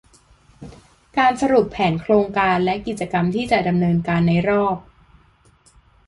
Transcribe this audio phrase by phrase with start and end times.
[1.17, 4.77] การสรุปแผนโครงการและกิจกรรมที่จะดำเนินการในรอบ